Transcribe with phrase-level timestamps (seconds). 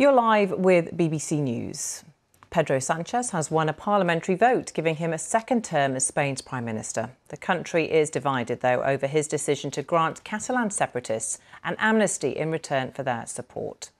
[0.00, 2.04] You're live with BBC News.
[2.48, 6.64] Pedro Sanchez has won a parliamentary vote, giving him a second term as Spain's Prime
[6.64, 7.10] Minister.
[7.28, 12.50] The country is divided, though, over his decision to grant Catalan separatists an amnesty in
[12.50, 13.90] return for their support.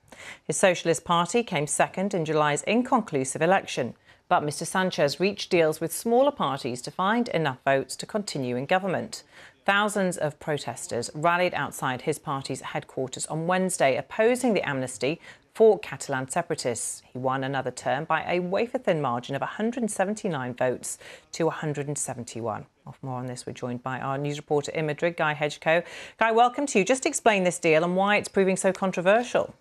[0.43, 3.93] His Socialist Party came second in July's inconclusive election,
[4.27, 8.65] but Mr Sanchez reached deals with smaller parties to find enough votes to continue in
[8.65, 9.23] government.
[9.67, 15.21] Thousands of protesters rallied outside his party's headquarters on Wednesday opposing the amnesty
[15.55, 17.03] for Catalan separatists.
[17.13, 20.97] He won another term by a wafer-thin margin of 179 votes
[21.33, 22.67] to 171.
[22.87, 25.83] Off more on this, we're joined by our news reporter in Madrid, Guy Hedgecoe.
[26.19, 26.85] Guy, welcome to you.
[26.85, 29.55] Just explain this deal and why it's proving so controversial.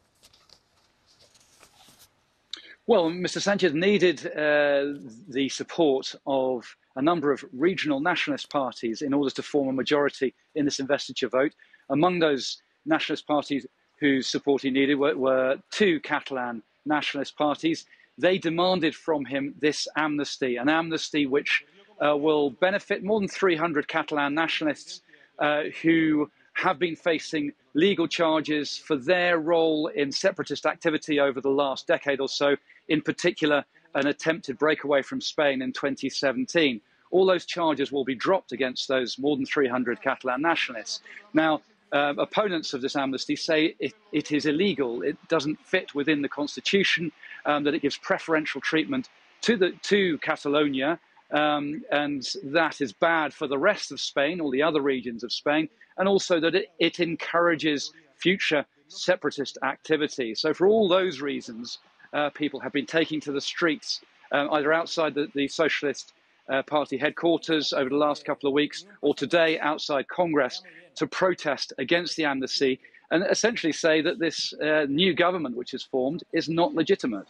[2.87, 3.41] Well, Mr.
[3.41, 9.41] Sanchez needed uh, the support of a number of regional nationalist parties in order to
[9.41, 11.53] form a majority in this investiture vote.
[11.89, 13.65] Among those nationalist parties
[14.01, 17.85] whose support he needed were, were two Catalan nationalist parties.
[18.17, 21.63] They demanded from him this amnesty, an amnesty which
[22.05, 25.01] uh, will benefit more than 300 Catalan nationalists
[25.39, 31.49] uh, who have been facing legal charges for their role in separatist activity over the
[31.49, 32.57] last decade or so,
[32.89, 33.63] in particular,
[33.95, 36.81] an attempted breakaway from Spain in 2017.
[37.11, 41.01] All those charges will be dropped against those more than 300 Catalan nationalists.
[41.33, 45.01] Now, um, opponents of this amnesty say it, it is illegal.
[45.01, 47.11] It doesn't fit within the constitution.
[47.45, 49.09] Um, that it gives preferential treatment
[49.41, 50.99] to the to Catalonia,
[51.31, 55.31] um, and that is bad for the rest of Spain, all the other regions of
[55.31, 60.35] Spain, and also that it, it encourages future separatist activity.
[60.35, 61.79] So, for all those reasons,
[62.13, 64.01] uh, people have been taking to the streets,
[64.31, 66.13] um, either outside the, the socialist
[66.49, 70.61] uh, party headquarters over the last couple of weeks, or today outside Congress
[70.95, 72.79] to protest against the amnesty
[73.11, 77.27] and essentially say that this uh, new government which is formed is not legitimate.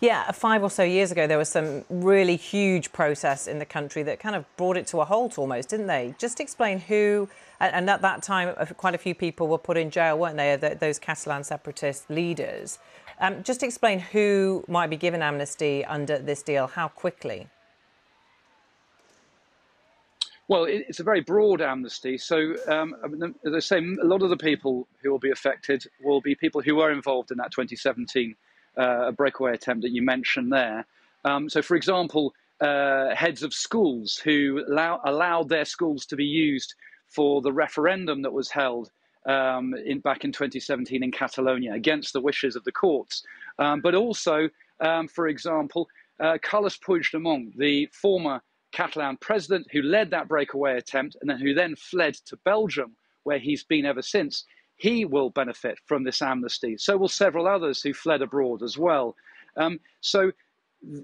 [0.00, 4.02] Yeah, five or so years ago, there was some really huge protests in the country
[4.02, 6.14] that kind of brought it to a halt almost, didn't they?
[6.18, 7.28] Just explain who,
[7.60, 10.56] and at that time, quite a few people were put in jail, weren't they?
[10.80, 12.80] Those Catalan separatist leaders.
[13.20, 17.46] Um, just explain who might be given amnesty under this deal, how quickly.
[20.52, 22.18] Well, it's a very broad amnesty.
[22.18, 22.94] So, um,
[23.46, 26.60] as I say, a lot of the people who will be affected will be people
[26.60, 28.36] who were involved in that 2017
[28.76, 30.84] uh, breakaway attempt that you mentioned there.
[31.24, 36.26] Um, so, for example, uh, heads of schools who allow, allowed their schools to be
[36.26, 36.74] used
[37.08, 38.90] for the referendum that was held
[39.24, 43.22] um, in, back in 2017 in Catalonia against the wishes of the courts.
[43.58, 45.88] Um, but also, um, for example,
[46.20, 51.54] uh, Carles Puigdemont, the former Catalan president who led that breakaway attempt and then who
[51.54, 54.44] then fled to Belgium, where he's been ever since.
[54.76, 56.76] He will benefit from this amnesty.
[56.76, 59.14] So will several others who fled abroad as well.
[59.56, 60.32] Um, so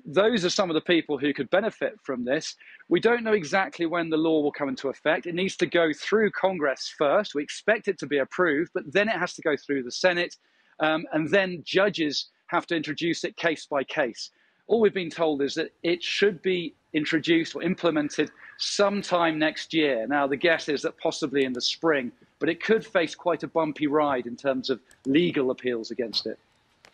[0.04, 2.56] those are some of the people who could benefit from this.
[2.88, 5.26] We don't know exactly when the law will come into effect.
[5.26, 7.34] It needs to go through Congress first.
[7.34, 10.36] We expect it to be approved, but then it has to go through the Senate,
[10.80, 14.30] um, and then judges have to introduce it case by case
[14.68, 20.06] all we've been told is that it should be introduced or implemented sometime next year.
[20.06, 23.48] Now, the guess is that possibly in the spring, but it could face quite a
[23.48, 26.38] bumpy ride in terms of legal appeals against it.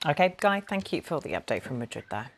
[0.07, 2.31] OK, Guy, thank you for the update from Madrid there.